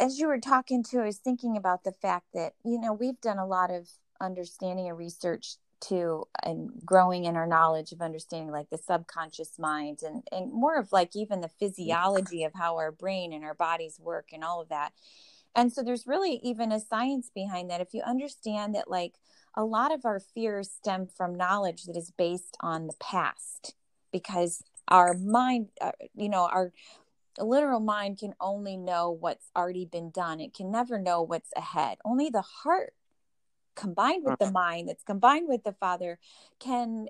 as 0.00 0.18
you 0.18 0.26
were 0.26 0.40
talking 0.40 0.82
to, 0.90 1.00
I 1.00 1.06
was 1.06 1.18
thinking 1.18 1.56
about 1.56 1.84
the 1.84 1.92
fact 1.92 2.26
that, 2.34 2.54
you 2.64 2.80
know, 2.80 2.92
we've 2.92 3.20
done 3.20 3.38
a 3.38 3.46
lot 3.46 3.70
of 3.70 3.88
understanding 4.20 4.88
and 4.88 4.98
research 4.98 5.56
to 5.80 6.24
and 6.42 6.70
growing 6.84 7.24
in 7.24 7.36
our 7.36 7.46
knowledge 7.46 7.92
of 7.92 8.00
understanding 8.00 8.50
like 8.50 8.70
the 8.70 8.78
subconscious 8.78 9.58
mind 9.58 10.00
and 10.02 10.22
and 10.32 10.52
more 10.52 10.78
of 10.78 10.92
like 10.92 11.14
even 11.14 11.40
the 11.40 11.50
physiology 11.60 12.44
of 12.44 12.52
how 12.54 12.76
our 12.76 12.90
brain 12.90 13.32
and 13.32 13.44
our 13.44 13.54
bodies 13.54 13.98
work 14.00 14.28
and 14.32 14.42
all 14.42 14.62
of 14.62 14.68
that 14.70 14.92
and 15.54 15.72
so 15.72 15.82
there's 15.82 16.06
really 16.06 16.40
even 16.42 16.72
a 16.72 16.80
science 16.80 17.30
behind 17.34 17.70
that. 17.70 17.80
If 17.80 17.94
you 17.94 18.02
understand 18.02 18.74
that 18.74 18.90
like 18.90 19.14
a 19.56 19.64
lot 19.64 19.92
of 19.92 20.04
our 20.04 20.20
fears 20.20 20.70
stem 20.70 21.06
from 21.06 21.34
knowledge 21.34 21.84
that 21.84 21.96
is 21.96 22.10
based 22.10 22.56
on 22.60 22.86
the 22.86 22.94
past 23.00 23.74
because 24.12 24.62
our 24.88 25.14
mind 25.14 25.68
uh, 25.80 25.92
you 26.14 26.28
know 26.28 26.48
our 26.52 26.72
literal 27.38 27.80
mind 27.80 28.18
can 28.18 28.34
only 28.40 28.76
know 28.76 29.10
what's 29.10 29.50
already 29.56 29.84
been 29.84 30.10
done. 30.10 30.40
It 30.40 30.54
can 30.54 30.70
never 30.70 30.98
know 30.98 31.22
what's 31.22 31.50
ahead. 31.56 31.98
Only 32.04 32.30
the 32.30 32.42
heart 32.42 32.94
combined 33.74 34.24
with 34.24 34.38
the 34.38 34.50
mind 34.50 34.88
that's 34.88 35.02
combined 35.02 35.48
with 35.48 35.64
the 35.64 35.72
father 35.72 36.18
can 36.60 37.08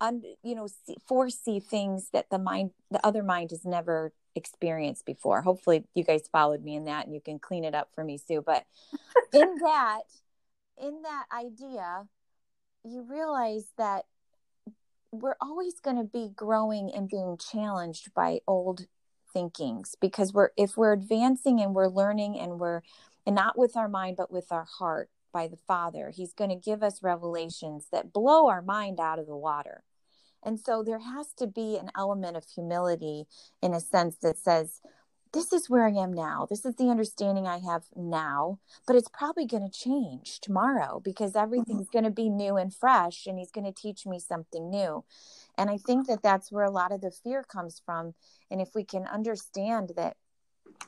un, 0.00 0.22
you 0.42 0.54
know 0.54 0.66
see, 0.66 0.96
foresee 1.06 1.60
things 1.60 2.08
that 2.12 2.30
the 2.30 2.38
mind 2.38 2.70
the 2.90 3.04
other 3.06 3.22
mind 3.22 3.50
has 3.50 3.64
never 3.64 4.12
experienced 4.34 5.04
before 5.04 5.42
hopefully 5.42 5.84
you 5.94 6.04
guys 6.04 6.22
followed 6.30 6.62
me 6.62 6.76
in 6.76 6.84
that 6.84 7.04
and 7.04 7.14
you 7.14 7.20
can 7.20 7.38
clean 7.38 7.64
it 7.64 7.74
up 7.74 7.88
for 7.94 8.04
me 8.04 8.16
sue 8.16 8.42
but 8.44 8.64
in 9.32 9.56
that 9.56 10.02
in 10.80 11.02
that 11.02 11.24
idea 11.36 12.04
you 12.84 13.04
realize 13.08 13.66
that 13.76 14.04
we're 15.12 15.36
always 15.40 15.80
going 15.80 15.96
to 15.96 16.04
be 16.04 16.30
growing 16.34 16.90
and 16.94 17.08
being 17.08 17.36
challenged 17.36 18.14
by 18.14 18.38
old 18.46 18.86
thinkings 19.32 19.96
because 20.00 20.32
we're 20.32 20.50
if 20.56 20.76
we're 20.76 20.92
advancing 20.92 21.60
and 21.60 21.74
we're 21.74 21.88
learning 21.88 22.38
and 22.38 22.58
we're 22.60 22.82
and 23.26 23.34
not 23.34 23.58
with 23.58 23.76
our 23.76 23.88
mind 23.88 24.16
but 24.16 24.30
with 24.30 24.50
our 24.50 24.66
heart 24.78 25.10
by 25.32 25.48
the 25.48 25.58
Father. 25.66 26.10
He's 26.10 26.32
going 26.32 26.50
to 26.50 26.56
give 26.56 26.82
us 26.82 27.02
revelations 27.02 27.86
that 27.92 28.12
blow 28.12 28.48
our 28.48 28.62
mind 28.62 29.00
out 29.00 29.18
of 29.18 29.26
the 29.26 29.36
water. 29.36 29.82
And 30.42 30.58
so 30.58 30.82
there 30.82 31.00
has 31.00 31.32
to 31.38 31.46
be 31.46 31.76
an 31.76 31.90
element 31.96 32.36
of 32.36 32.44
humility 32.44 33.26
in 33.62 33.74
a 33.74 33.80
sense 33.80 34.16
that 34.22 34.38
says, 34.38 34.80
this 35.32 35.52
is 35.52 35.70
where 35.70 35.86
I 35.86 35.92
am 35.92 36.12
now. 36.12 36.46
This 36.48 36.64
is 36.64 36.74
the 36.74 36.88
understanding 36.88 37.46
I 37.46 37.58
have 37.58 37.84
now, 37.94 38.58
but 38.86 38.96
it's 38.96 39.08
probably 39.08 39.46
going 39.46 39.68
to 39.68 39.78
change 39.78 40.40
tomorrow 40.40 41.00
because 41.04 41.32
mm-hmm. 41.32 41.42
everything's 41.44 41.88
going 41.88 42.04
to 42.04 42.10
be 42.10 42.28
new 42.28 42.56
and 42.56 42.74
fresh 42.74 43.26
and 43.26 43.38
he's 43.38 43.52
going 43.52 43.66
to 43.66 43.72
teach 43.72 44.06
me 44.06 44.18
something 44.18 44.70
new. 44.70 45.04
And 45.56 45.70
I 45.70 45.76
think 45.76 46.08
that 46.08 46.22
that's 46.22 46.50
where 46.50 46.64
a 46.64 46.70
lot 46.70 46.90
of 46.90 47.00
the 47.00 47.12
fear 47.12 47.44
comes 47.44 47.80
from. 47.84 48.14
And 48.50 48.60
if 48.60 48.70
we 48.74 48.84
can 48.84 49.06
understand 49.06 49.92
that 49.96 50.16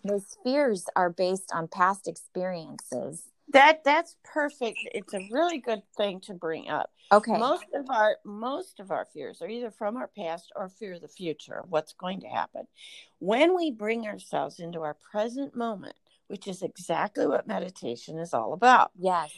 those 0.04 0.37
fears 0.42 0.87
are 0.97 1.11
based 1.11 1.50
on 1.52 1.68
past 1.68 2.09
experiences 2.09 3.28
that 3.49 3.85
that's 3.85 4.17
perfect. 4.25 4.79
It's 4.95 5.15
a 5.15 5.29
really 5.31 5.59
good 5.59 5.83
thing 5.97 6.21
to 6.23 6.35
bring 6.35 6.69
up. 6.69 6.91
Okay. 7.11 7.37
Most 7.37 7.67
of 7.75 7.91
our 7.91 8.17
most 8.25 8.81
of 8.81 8.91
our 8.91 9.05
fears 9.05 9.43
are 9.43 9.49
either 9.49 9.71
from 9.71 9.97
our 9.97 10.09
past 10.09 10.53
or 10.57 10.69
fear 10.69 10.95
of 10.95 11.03
the 11.03 11.09
future, 11.09 11.63
what's 11.69 11.93
going 11.93 12.21
to 12.21 12.29
happen. 12.29 12.67
When 13.19 13.55
we 13.57 13.71
bring 13.71 14.07
ourselves 14.07 14.61
into 14.61 14.81
our 14.81 14.97
present 15.11 15.55
moment, 15.55 15.97
which 16.29 16.49
is 16.49 16.63
exactly 16.63 17.27
what 17.27 17.47
meditation 17.47 18.19
is 18.19 18.33
all 18.33 18.55
about. 18.55 18.91
Yes. 18.99 19.31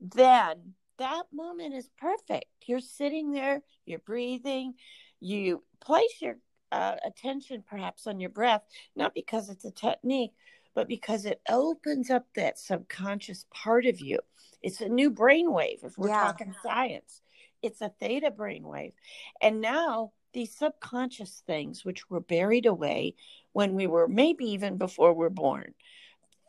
Then 0.00 0.74
that 0.98 1.24
moment 1.32 1.74
is 1.74 1.88
perfect. 1.98 2.46
You're 2.66 2.80
sitting 2.80 3.32
there, 3.32 3.62
you're 3.86 4.00
breathing, 4.00 4.74
you 5.20 5.62
place 5.80 6.20
your 6.20 6.38
uh, 6.72 6.96
attention 7.04 7.62
perhaps 7.68 8.06
on 8.06 8.20
your 8.20 8.30
breath, 8.30 8.62
not 8.96 9.14
because 9.14 9.48
it's 9.48 9.64
a 9.64 9.70
technique, 9.70 10.32
but 10.80 10.88
because 10.88 11.26
it 11.26 11.42
opens 11.46 12.08
up 12.08 12.24
that 12.34 12.58
subconscious 12.58 13.44
part 13.52 13.84
of 13.84 14.00
you. 14.00 14.18
It's 14.62 14.80
a 14.80 14.88
new 14.88 15.10
brainwave, 15.10 15.84
if 15.84 15.98
we're 15.98 16.08
yeah. 16.08 16.22
talking 16.22 16.54
science. 16.62 17.20
It's 17.60 17.82
a 17.82 17.92
theta 18.00 18.30
brainwave. 18.30 18.94
And 19.42 19.60
now 19.60 20.12
these 20.32 20.56
subconscious 20.56 21.42
things, 21.46 21.84
which 21.84 22.08
were 22.08 22.22
buried 22.22 22.64
away 22.64 23.14
when 23.52 23.74
we 23.74 23.86
were 23.86 24.08
maybe 24.08 24.46
even 24.52 24.78
before 24.78 25.12
we're 25.12 25.28
born, 25.28 25.74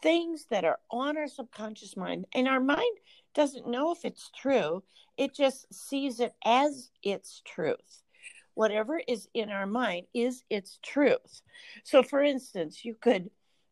things 0.01 0.45
that 0.49 0.63
are 0.63 0.79
on 0.89 1.17
our 1.17 1.27
subconscious 1.27 1.97
mind, 1.97 2.25
and 2.33 2.47
our 2.47 2.61
mind 2.61 2.97
doesn't 3.35 3.67
know 3.67 3.91
if 3.91 4.05
it's 4.05 4.31
true, 4.33 4.81
it 5.17 5.35
just 5.35 5.65
sees 5.73 6.21
it 6.21 6.31
as 6.45 6.89
its 7.03 7.41
truth 7.43 8.01
whatever 8.53 9.01
is 9.07 9.29
in 9.33 9.49
our 9.49 9.65
mind 9.65 10.05
is 10.13 10.43
its 10.49 10.77
truth. 10.83 11.41
So, 11.85 12.03
for 12.03 12.21
instance, 12.21 12.83
you 12.83 12.95
could 12.99 13.29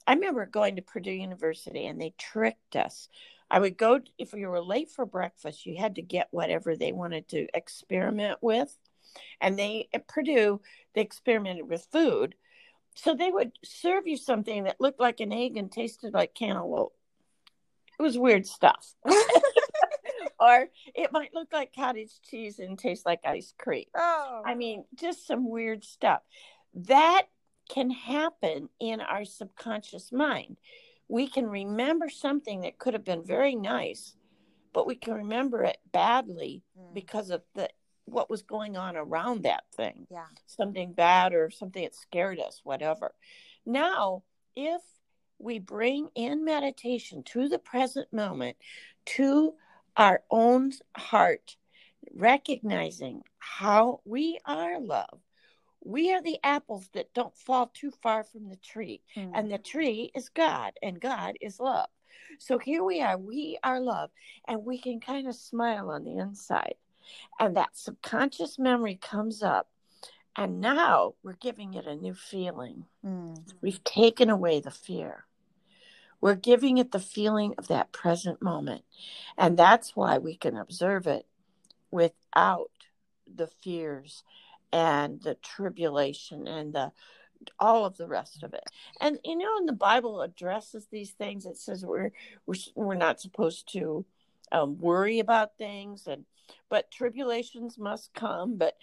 I 0.10 0.14
remember 0.14 0.48
going 0.48 0.76
to 0.78 0.82
Purdue 0.82 1.12
University 1.12 1.86
and 1.86 2.02
they 2.02 2.16
tricked 2.18 2.76
us. 2.76 3.10
I 3.52 3.60
would 3.60 3.78
go 3.78 4.00
if 4.18 4.34
you 4.34 4.48
were 4.48 4.60
late 4.60 4.90
for 4.90 5.06
breakfast, 5.06 5.68
you 5.68 5.78
had 5.78 5.98
to 5.98 6.02
get 6.02 6.30
whatever 6.32 6.76
they 6.76 6.92
wanted 6.92 7.28
to 7.30 7.46
experiment 7.54 8.40
with. 8.42 8.76
And 9.40 9.58
they 9.58 9.88
at 9.94 10.08
Purdue, 10.08 10.62
they 10.96 11.02
experimented 11.02 11.70
with 11.70 11.88
food. 11.92 12.34
So 12.96 13.14
they 13.14 13.30
would 13.30 13.52
serve 13.64 14.08
you 14.08 14.18
something 14.18 14.64
that 14.64 14.82
looked 14.82 15.00
like 15.00 15.20
an 15.20 15.32
egg 15.32 15.58
and 15.58 15.72
tasted 15.72 16.16
like 16.16 16.34
cantaloupe. 16.34 16.96
It 18.00 18.02
was 18.02 18.18
weird 18.18 18.48
stuff. 18.48 18.96
or 20.40 20.70
it 20.96 21.12
might 21.12 21.36
look 21.36 21.54
like 21.54 21.76
cottage 21.76 22.20
cheese 22.28 22.58
and 22.58 22.80
taste 22.80 23.06
like 23.06 23.20
ice 23.26 23.54
cream. 23.60 23.86
Oh. 23.96 24.42
I 24.44 24.56
mean, 24.56 24.86
just 24.96 25.28
some 25.28 25.48
weird 25.48 25.84
stuff. 25.84 26.24
That 26.74 27.28
can 27.70 27.90
happen 27.92 28.70
in 28.80 29.00
our 29.00 29.24
subconscious 29.24 30.12
mind. 30.12 30.58
We 31.08 31.28
can 31.28 31.48
remember 31.48 32.10
something 32.10 32.62
that 32.62 32.78
could 32.78 32.94
have 32.94 33.06
been 33.06 33.24
very 33.24 33.56
nice, 33.56 34.16
but 34.74 34.86
we 34.86 34.96
can 34.96 35.14
remember 35.14 35.64
it 35.64 35.78
badly 35.92 36.64
mm. 36.78 36.94
because 36.94 37.30
of 37.30 37.44
the 37.56 37.70
what 38.06 38.30
was 38.30 38.42
going 38.42 38.76
on 38.76 38.98
around 38.98 39.44
that 39.44 39.64
thing. 39.76 40.08
Yeah. 40.10 40.26
Something 40.48 40.94
bad 40.94 41.34
or 41.34 41.52
something 41.52 41.84
that 41.84 41.96
scared 41.96 42.40
us, 42.40 42.62
whatever. 42.64 43.14
Now, 43.66 44.24
if 44.56 44.82
we 45.38 45.60
bring 45.60 46.10
in 46.16 46.44
meditation 46.44 47.24
to 47.24 47.48
the 47.48 47.60
present 47.60 48.12
moment, 48.12 48.58
to 49.06 49.54
our 49.96 50.22
own 50.30 50.72
heart, 50.98 51.56
recognizing 52.14 53.22
how 53.38 54.02
we 54.06 54.40
are 54.46 54.80
loved, 54.80 55.22
we 55.84 56.14
are 56.14 56.22
the 56.22 56.40
apples 56.44 56.90
that 56.94 57.14
don't 57.14 57.36
fall 57.36 57.72
too 57.74 57.92
far 57.92 58.24
from 58.24 58.50
the 58.50 58.58
tree 58.58 59.02
mm. 59.16 59.32
and 59.34 59.52
the 59.52 59.58
tree 59.58 60.12
is 60.16 60.30
god 60.30 60.74
and 60.82 61.00
god 61.00 61.36
is 61.42 61.60
love 61.60 61.90
so 62.38 62.58
here 62.58 62.84
we 62.84 63.02
are 63.02 63.18
we 63.18 63.58
are 63.64 63.80
love 63.80 64.10
and 64.48 64.66
we 64.66 64.78
can 64.78 65.00
kind 65.00 65.28
of 65.28 65.36
smile 65.36 65.90
on 65.90 66.04
the 66.04 66.18
inside 66.18 66.76
and 67.40 67.56
that 67.56 67.76
subconscious 67.76 68.60
memory 68.60 69.00
comes 69.02 69.42
up 69.42 69.70
and 70.36 70.62
now 70.62 71.14
we're 71.24 71.34
giving 71.34 71.74
it 71.74 71.88
a 71.88 71.96
new 71.96 72.14
feeling 72.14 72.86
mm. 73.06 73.38
we've 73.62 73.84
taken 73.84 74.30
away 74.30 74.60
the 74.60 74.72
fear 74.72 75.26
we're 76.22 76.36
giving 76.36 76.78
it 76.78 76.92
the 76.92 77.00
feeling 77.00 77.54
of 77.58 77.68
that 77.68 77.92
present 77.92 78.42
moment 78.42 78.84
and 79.38 79.58
that's 79.58 79.96
why 79.96 80.18
we 80.18 80.36
can 80.36 80.58
observe 80.58 81.08
it 81.08 81.26
without 81.92 82.72
the 83.34 83.48
fears 83.48 84.24
and 84.72 85.22
the 85.22 85.36
tribulation 85.36 86.48
and 86.48 86.74
the 86.74 86.92
all 87.58 87.86
of 87.86 87.98
the 87.98 88.08
rest 88.08 88.44
of 88.44 88.54
it. 88.54 88.70
And 89.00 89.20
you 89.24 89.38
know, 89.38 89.58
in 89.60 89.66
the 89.66 89.74
Bible 89.74 90.22
addresses 90.22 90.88
these 90.92 91.12
things. 91.12 91.46
It 91.46 91.58
says 91.58 91.86
we're 91.86 92.12
we're 92.46 92.56
we're 92.76 92.96
not 92.96 93.22
supposed 93.22 93.72
to 93.74 94.06
um, 94.52 94.78
worry 94.80 95.20
about 95.20 95.58
things, 95.58 96.08
and 96.08 96.26
but 96.70 96.92
tribulations 96.92 97.78
must 97.78 98.14
come. 98.14 98.58
But 98.58 98.76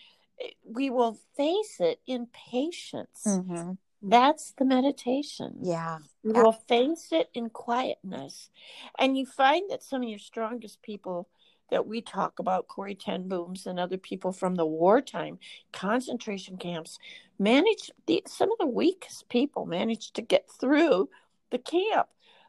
we 0.64 0.90
will 0.90 1.18
face 1.36 1.76
it 1.80 2.00
in 2.06 2.28
patience. 2.50 3.24
Mm-hmm. 3.26 3.72
That's 4.02 4.52
the 4.52 4.64
meditation. 4.64 5.56
Yeah. 5.62 5.98
You 6.22 6.32
will 6.32 6.52
face 6.52 7.08
it 7.12 7.30
in 7.34 7.50
quietness. 7.50 8.50
And 8.98 9.16
you 9.16 9.26
find 9.26 9.70
that 9.70 9.82
some 9.82 10.02
of 10.02 10.08
your 10.08 10.18
strongest 10.18 10.82
people 10.82 11.28
that 11.70 11.86
we 11.86 12.00
talk 12.00 12.38
about, 12.38 12.68
Corrie 12.68 12.94
ten 12.94 13.28
Booms 13.28 13.66
and 13.66 13.78
other 13.78 13.98
people 13.98 14.32
from 14.32 14.54
the 14.54 14.66
wartime 14.66 15.38
concentration 15.72 16.56
camps, 16.56 16.98
managed 17.38 17.92
the, 18.06 18.22
some 18.26 18.50
of 18.52 18.58
the 18.58 18.66
weakest 18.66 19.28
people 19.28 19.66
managed 19.66 20.14
to 20.14 20.22
get 20.22 20.48
through 20.60 21.08
the 21.50 21.58
camp 21.58 22.08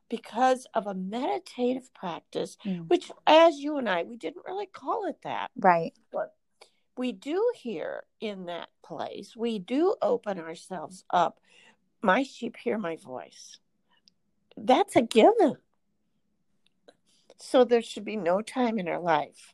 because 0.09 0.65
of 0.73 0.87
a 0.87 0.93
meditative 0.93 1.93
practice, 1.93 2.57
Mm. 2.65 2.87
which, 2.87 3.11
as 3.25 3.57
you 3.59 3.77
and 3.77 3.89
I, 3.89 4.03
we 4.03 4.15
didn't 4.15 4.45
really 4.45 4.67
call 4.67 5.05
it 5.07 5.17
that, 5.23 5.51
Right. 5.57 5.93
but 6.11 6.33
we 6.95 7.11
do 7.11 7.51
here 7.55 8.05
in 8.21 8.45
that 8.45 8.69
place, 8.83 9.35
we 9.35 9.59
do 9.59 9.95
open 10.01 10.39
ourselves 10.39 11.03
up. 11.09 11.39
My 12.01 12.23
sheep 12.23 12.55
hear 12.55 12.77
my 12.77 12.95
voice. 12.95 13.59
That's 14.55 14.95
a 14.95 15.01
given. 15.01 15.57
So 17.39 17.63
there 17.63 17.81
should 17.81 18.05
be 18.05 18.15
no 18.15 18.41
time 18.41 18.79
in 18.79 18.87
our 18.87 18.99
life 18.99 19.53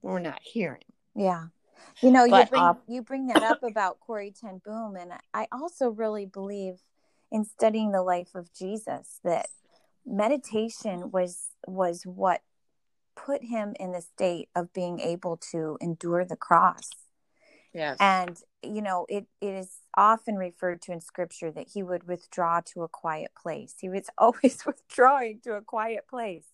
when 0.00 0.14
we're 0.14 0.20
not 0.20 0.40
hearing. 0.42 0.84
Yeah. 1.14 1.46
You 2.00 2.10
know, 2.10 2.24
you 2.24 2.44
bring 2.46 2.62
uh, 2.62 2.74
you 2.88 3.02
bring 3.02 3.26
that 3.28 3.42
up 3.42 3.62
about 3.62 4.00
Corrie 4.00 4.32
Ten 4.38 4.60
Boom, 4.64 4.96
and 4.96 5.12
I 5.34 5.46
also 5.52 5.88
really 5.88 6.26
believe 6.26 6.76
in 7.30 7.44
studying 7.44 7.92
the 7.92 8.02
life 8.02 8.34
of 8.34 8.52
Jesus 8.52 9.20
that 9.24 9.46
meditation 10.06 11.10
was 11.10 11.48
was 11.66 12.02
what 12.04 12.42
put 13.14 13.44
him 13.44 13.74
in 13.78 13.92
the 13.92 14.00
state 14.00 14.48
of 14.54 14.72
being 14.72 15.00
able 15.00 15.36
to 15.52 15.76
endure 15.80 16.24
the 16.24 16.36
cross. 16.36 16.90
Yes. 17.74 17.96
And 18.00 18.36
you 18.62 18.82
know, 18.82 19.06
it, 19.08 19.26
it 19.40 19.54
is 19.54 19.70
often 19.96 20.36
referred 20.36 20.82
to 20.82 20.92
in 20.92 21.00
scripture 21.00 21.50
that 21.50 21.68
he 21.72 21.82
would 21.82 22.06
withdraw 22.06 22.60
to 22.72 22.82
a 22.82 22.88
quiet 22.88 23.32
place. 23.40 23.74
He 23.80 23.88
was 23.88 24.08
always 24.18 24.64
withdrawing 24.64 25.40
to 25.44 25.54
a 25.54 25.62
quiet 25.62 26.06
place. 26.08 26.46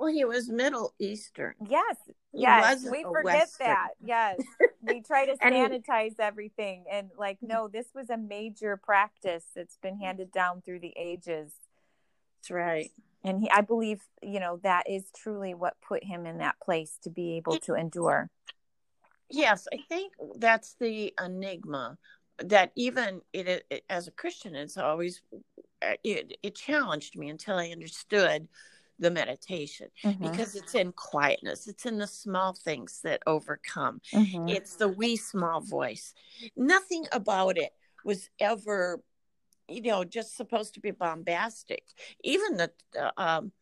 Well, 0.00 0.12
he 0.12 0.24
was 0.24 0.48
Middle 0.48 0.94
Eastern. 0.98 1.54
Yes, 1.68 1.96
He 2.32 2.40
yes, 2.40 2.84
we 2.90 3.02
forget 3.04 3.24
Western. 3.24 3.66
that. 3.66 3.88
Yes, 4.02 4.40
we 4.80 5.02
try 5.02 5.26
to 5.26 5.36
And 5.42 5.54
he- 5.54 5.60
sanitize 5.60 6.18
everything, 6.18 6.84
and 6.90 7.10
like, 7.18 7.36
mm-hmm. 7.36 7.48
no, 7.48 7.68
this 7.68 7.88
was 7.94 8.08
a 8.08 8.16
major 8.16 8.78
practice 8.78 9.44
that's 9.54 9.76
been 9.76 9.98
handed 9.98 10.32
down 10.32 10.62
through 10.62 10.80
the 10.80 10.94
ages. 10.96 11.52
That's 12.38 12.50
right. 12.50 12.90
And 13.22 13.42
he, 13.42 13.50
I 13.50 13.60
believe, 13.60 14.00
you 14.22 14.40
know, 14.40 14.58
that 14.62 14.88
is 14.88 15.04
truly 15.14 15.52
what 15.52 15.74
put 15.86 16.02
him 16.02 16.24
in 16.24 16.38
that 16.38 16.58
place 16.60 16.98
to 17.02 17.10
be 17.10 17.36
able 17.36 17.58
to 17.58 17.74
endure. 17.74 18.30
Yes, 19.28 19.68
I 19.70 19.76
think 19.86 20.14
that's 20.36 20.76
the 20.80 21.12
enigma 21.22 21.98
that 22.38 22.72
even 22.74 23.20
it, 23.34 23.66
it 23.70 23.84
as 23.90 24.08
a 24.08 24.12
Christian, 24.12 24.54
it's 24.54 24.78
always 24.78 25.20
uh, 25.82 25.92
it, 26.02 26.38
it 26.42 26.54
challenged 26.54 27.18
me 27.18 27.28
until 27.28 27.56
I 27.56 27.68
understood 27.68 28.48
the 29.00 29.10
meditation 29.10 29.88
Mhm, 30.04 30.22
because 30.22 30.54
it's 30.54 30.74
in 30.74 30.92
quietness, 30.92 31.66
it's 31.66 31.86
in 31.86 31.98
the 31.98 32.06
small 32.06 32.52
things 32.54 33.00
that 33.02 33.22
overcome. 33.26 34.00
mhm. 34.14 34.50
It's 34.50 34.76
the 34.76 34.88
wee 34.88 35.16
small 35.16 35.60
voice. 35.60 36.14
Nothing 36.56 37.06
about 37.12 37.58
it 37.58 37.72
was 38.04 38.28
ever, 38.38 39.02
you 39.68 39.82
know, 39.82 40.04
just 40.04 40.36
supposed 40.36 40.74
to 40.74 40.80
be 40.80 40.90
bombastic. 40.92 41.84
Even 42.22 42.56
the 42.56 42.70
uh, 42.98 43.10
um, 43.16 43.52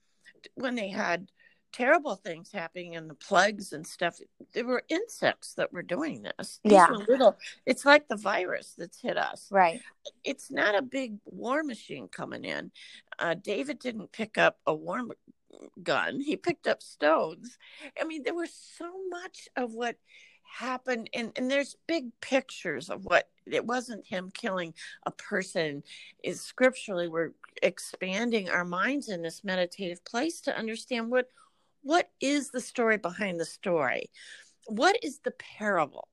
when 0.54 0.74
they 0.74 0.88
had 0.88 1.28
terrible 1.72 2.16
things 2.16 2.50
happening 2.52 2.96
and 2.96 3.08
the 3.08 3.14
plagues 3.14 3.72
and 3.72 3.86
stuff, 3.86 4.18
there 4.52 4.64
were 4.64 4.82
insects 4.88 5.54
that 5.54 5.72
were 5.72 5.82
doing 5.82 6.22
this. 6.22 6.60
These 6.64 6.72
Yeah. 6.72 6.90
were 6.90 6.98
little. 6.98 7.38
It's 7.66 7.84
like 7.84 8.08
the 8.08 8.16
virus 8.16 8.74
that's 8.76 9.00
hit 9.00 9.16
us. 9.16 9.48
Right. 9.50 9.80
It's 10.24 10.50
not 10.50 10.74
a 10.74 10.82
big 10.82 11.18
war 11.24 11.62
machine 11.62 12.08
coming 12.08 12.44
in. 12.44 12.72
Uh, 13.18 13.34
David 13.34 13.78
didn't 13.78 14.12
pick 14.12 14.38
up 14.38 14.58
a 14.66 14.74
war 14.74 15.02
gun. 15.82 16.20
He 16.20 16.36
picked 16.36 16.66
up 16.66 16.82
stones. 16.82 17.58
I 18.00 18.04
mean, 18.04 18.22
there 18.22 18.34
was 18.34 18.52
so 18.52 18.90
much 19.10 19.48
of 19.56 19.72
what 19.72 19.96
happened 20.50 21.10
and, 21.12 21.30
and 21.36 21.50
there's 21.50 21.76
big 21.86 22.10
pictures 22.22 22.88
of 22.88 23.04
what 23.04 23.28
it 23.46 23.66
wasn't 23.66 24.06
him 24.06 24.30
killing 24.32 24.72
a 25.04 25.10
person 25.10 25.82
is 26.24 26.40
scripturally 26.40 27.06
we're 27.06 27.32
expanding 27.62 28.48
our 28.48 28.64
minds 28.64 29.10
in 29.10 29.20
this 29.20 29.44
meditative 29.44 30.02
place 30.06 30.40
to 30.40 30.56
understand 30.56 31.10
what 31.10 31.28
what 31.88 32.10
is 32.20 32.50
the 32.50 32.60
story 32.60 32.98
behind 32.98 33.40
the 33.40 33.46
story? 33.46 34.10
What 34.66 34.98
is 35.02 35.20
the 35.20 35.30
parable? 35.30 36.08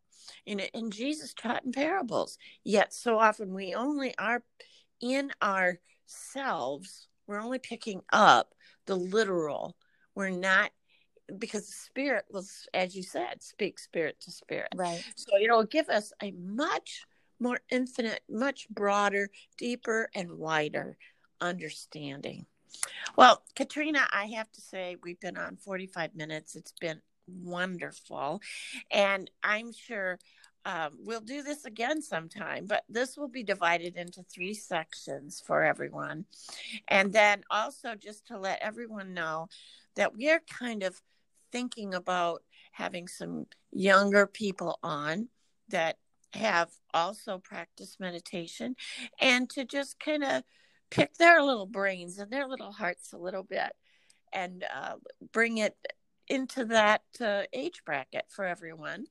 And, 0.47 0.61
and 0.73 0.93
jesus 0.93 1.33
taught 1.33 1.65
in 1.65 1.73
parables. 1.73 2.38
Yet 2.63 2.93
so 2.93 3.19
often 3.19 3.53
we 3.53 3.75
only 3.75 4.15
are 4.17 4.41
in 5.01 5.31
ourselves 5.43 7.09
we're 7.27 7.41
only 7.41 7.59
picking 7.59 8.01
up 8.13 8.53
the 8.85 8.95
literal. 8.95 9.75
We're 10.15 10.29
not 10.29 10.71
because 11.39 11.65
the 11.65 11.73
spirit 11.73 12.23
will 12.31 12.45
as 12.73 12.95
you 12.95 13.03
said 13.03 13.41
speak 13.41 13.77
spirit 13.77 14.15
to 14.21 14.31
spirit. 14.31 14.69
Right. 14.75 15.03
so 15.17 15.38
it'll 15.41 15.65
give 15.65 15.89
us 15.89 16.13
a 16.23 16.31
much 16.31 17.05
more 17.39 17.59
infinite 17.69 18.21
much 18.29 18.69
broader 18.69 19.29
deeper 19.57 20.09
and 20.15 20.38
wider 20.38 20.97
understanding 21.41 22.45
well 23.15 23.43
katrina 23.55 24.07
i 24.11 24.25
have 24.25 24.51
to 24.51 24.61
say 24.61 24.97
we've 25.03 25.19
been 25.19 25.38
on 25.38 25.55
45 25.57 26.15
minutes 26.15 26.55
it's 26.55 26.73
been 26.79 27.01
wonderful 27.27 28.41
and 28.91 29.29
i'm 29.43 29.71
sure 29.73 30.19
um, 30.65 30.93
we'll 30.99 31.21
do 31.21 31.43
this 31.43 31.65
again 31.65 32.01
sometime, 32.01 32.65
but 32.65 32.83
this 32.89 33.15
will 33.15 33.27
be 33.27 33.43
divided 33.43 33.97
into 33.97 34.23
three 34.23 34.55
sections 34.55 35.41
for 35.45 35.63
everyone. 35.63 36.25
And 36.88 37.13
then 37.13 37.43
also, 37.51 37.93
just 37.93 38.25
to 38.27 38.39
let 38.39 38.63
everyone 38.63 39.13
know 39.13 39.47
that 39.95 40.15
we 40.15 40.29
are 40.31 40.41
kind 40.49 40.81
of 40.81 40.99
thinking 41.51 41.93
about 41.93 42.41
having 42.71 43.07
some 43.07 43.45
younger 43.71 44.25
people 44.25 44.79
on 44.81 45.29
that 45.69 45.97
have 46.33 46.69
also 46.93 47.38
practiced 47.38 47.99
meditation 47.99 48.75
and 49.21 49.49
to 49.49 49.63
just 49.63 49.99
kind 49.99 50.23
of 50.23 50.43
pick 50.95 51.13
their 51.15 51.41
little 51.43 51.65
brains 51.65 52.17
and 52.17 52.31
their 52.31 52.47
little 52.47 52.71
hearts 52.71 53.12
a 53.12 53.17
little 53.17 53.43
bit 53.43 53.73
and 54.31 54.63
uh, 54.73 54.93
bring 55.34 55.58
it 55.58 55.75
into 56.29 56.63
that 56.65 57.01
uh, 57.19 57.43
age 57.51 57.81
bracket 57.86 58.23
for 58.29 58.45
everyone. 58.45 59.05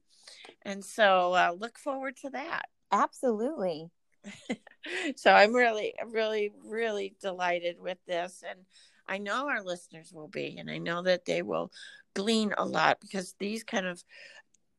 And 0.63 0.83
so 0.83 1.35
uh, 1.35 1.53
look 1.57 1.79
forward 1.79 2.17
to 2.23 2.31
that. 2.31 2.63
Absolutely. 2.91 3.91
so 5.17 5.31
I'm 5.31 5.55
really, 5.55 5.93
really, 6.07 6.51
really 6.67 7.15
delighted 7.21 7.77
with 7.79 7.99
this. 8.07 8.43
And 8.49 8.61
I 9.07 9.19
know 9.19 9.49
our 9.51 9.63
listeners 9.63 10.11
will 10.11 10.29
be, 10.29 10.57
and 10.59 10.71
I 10.71 10.79
know 10.79 11.03
that 11.03 11.27
they 11.27 11.43
will 11.43 11.71
glean 12.15 12.55
a 12.57 12.65
lot 12.65 12.99
because 13.01 13.35
these 13.39 13.63
kind 13.63 13.85
of 13.87 14.03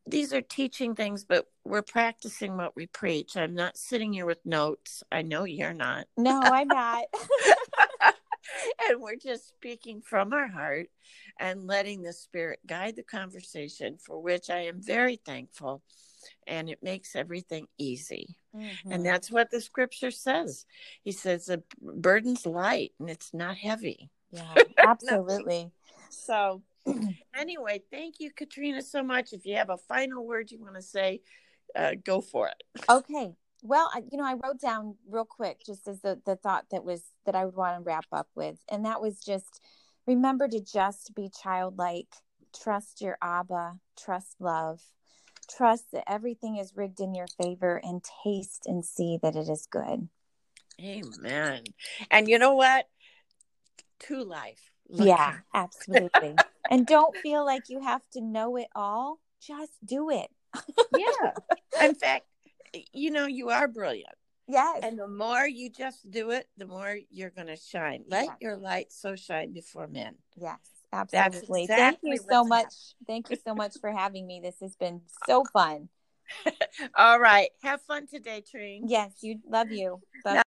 these 0.07 0.33
are 0.33 0.41
teaching 0.41 0.95
things, 0.95 1.23
but 1.23 1.47
we're 1.63 1.81
practicing 1.81 2.57
what 2.57 2.75
we 2.75 2.87
preach. 2.87 3.35
I'm 3.35 3.55
not 3.55 3.77
sitting 3.77 4.13
here 4.13 4.25
with 4.25 4.45
notes. 4.45 5.03
I 5.11 5.23
know 5.23 5.45
you're 5.45 5.73
not. 5.73 6.05
No, 6.17 6.39
I'm 6.41 6.67
not. 6.67 7.05
and 8.89 9.01
we're 9.01 9.15
just 9.15 9.49
speaking 9.49 10.01
from 10.01 10.33
our 10.33 10.47
heart 10.47 10.89
and 11.39 11.65
letting 11.67 12.03
the 12.03 12.13
spirit 12.13 12.59
guide 12.67 12.95
the 12.95 13.03
conversation 13.03 13.97
for 13.97 14.21
which 14.21 14.49
I 14.49 14.65
am 14.65 14.81
very 14.81 15.15
thankful 15.15 15.81
and 16.47 16.69
it 16.69 16.83
makes 16.83 17.15
everything 17.15 17.67
easy. 17.77 18.37
Mhm. 18.55 18.77
And 18.91 19.05
that's 19.05 19.31
what 19.31 19.49
the 19.51 19.61
scripture 19.61 20.11
says. 20.11 20.65
He 21.03 21.11
says 21.11 21.45
the 21.45 21.63
burden's 21.81 22.45
light 22.45 22.93
and 22.99 23.09
it's 23.09 23.33
not 23.33 23.57
heavy. 23.57 24.11
yeah, 24.31 24.55
absolutely. 24.77 25.71
So, 26.09 26.61
anyway, 27.35 27.81
thank 27.91 28.19
you, 28.19 28.31
Katrina, 28.31 28.81
so 28.81 29.03
much. 29.03 29.33
If 29.33 29.45
you 29.45 29.55
have 29.55 29.69
a 29.69 29.77
final 29.77 30.25
word 30.25 30.51
you 30.51 30.59
want 30.59 30.75
to 30.75 30.81
say, 30.81 31.21
uh, 31.75 31.93
go 32.03 32.21
for 32.21 32.49
it. 32.49 32.83
Okay. 32.89 33.33
Well, 33.63 33.89
I, 33.93 34.03
you 34.11 34.17
know, 34.17 34.25
I 34.25 34.33
wrote 34.33 34.59
down 34.59 34.95
real 35.09 35.25
quick 35.25 35.65
just 35.65 35.87
as 35.87 36.01
the, 36.01 36.19
the 36.25 36.35
thought 36.35 36.65
that 36.71 36.83
was 36.83 37.03
that 37.25 37.35
I 37.35 37.45
would 37.45 37.55
want 37.55 37.77
to 37.77 37.83
wrap 37.83 38.05
up 38.11 38.27
with. 38.35 38.57
And 38.69 38.85
that 38.85 39.01
was 39.01 39.19
just 39.19 39.61
remember 40.05 40.47
to 40.47 40.61
just 40.61 41.15
be 41.15 41.29
childlike, 41.41 42.13
trust 42.53 43.01
your 43.01 43.17
Abba, 43.21 43.79
trust 43.97 44.35
love, 44.39 44.81
trust 45.49 45.91
that 45.93 46.03
everything 46.07 46.57
is 46.57 46.73
rigged 46.75 46.99
in 46.99 47.15
your 47.15 47.27
favor, 47.41 47.81
and 47.83 48.03
taste 48.23 48.67
and 48.67 48.85
see 48.85 49.17
that 49.23 49.35
it 49.35 49.49
is 49.49 49.67
good. 49.69 50.09
Amen. 50.79 51.63
And 52.11 52.27
you 52.27 52.37
know 52.37 52.53
what? 52.53 52.87
To 54.01 54.23
life. 54.23 54.74
Look 54.89 55.07
yeah, 55.07 55.37
absolutely. 55.53 56.35
and 56.69 56.85
don't 56.85 57.15
feel 57.17 57.45
like 57.45 57.69
you 57.69 57.81
have 57.81 58.01
to 58.13 58.21
know 58.21 58.55
it 58.57 58.67
all. 58.75 59.19
Just 59.41 59.73
do 59.83 60.09
it. 60.09 60.29
yeah. 60.91 61.31
In 61.81 61.95
fact, 61.95 62.25
you 62.93 63.11
know, 63.11 63.25
you 63.25 63.49
are 63.49 63.67
brilliant. 63.67 64.15
Yes. 64.47 64.81
And 64.83 64.97
the 64.97 65.07
more 65.07 65.47
you 65.47 65.71
just 65.71 66.09
do 66.09 66.31
it, 66.31 66.47
the 66.57 66.67
more 66.67 66.97
you're 67.09 67.31
going 67.31 67.47
to 67.47 67.55
shine. 67.55 68.03
Let 68.07 68.25
Yes. 68.25 68.37
your 68.41 68.57
light 68.57 68.91
so 68.91 69.15
shine 69.15 69.53
before 69.53 69.87
men. 69.87 70.15
yes. 70.35 70.59
Absolutely. 70.93 71.67
Thank 71.67 71.99
you 72.03 72.17
so 72.17 72.45
much. 72.45 72.73
Thank 73.05 73.29
you 73.29 73.37
so 73.45 73.53
much 73.53 73.75
for 73.81 73.91
having 73.91 74.25
me. 74.25 74.39
This 74.41 74.55
has 74.61 74.75
been 74.77 75.01
so 75.27 75.43
fun. 75.51 75.89
All 76.97 77.19
right. 77.19 77.49
Have 77.63 77.81
fun 77.81 78.07
today, 78.07 78.41
Trine. 78.49 78.83
Yes, 78.87 79.11
you 79.21 79.39
love 79.49 79.71
you. 79.71 80.01
Bye. 80.23 80.43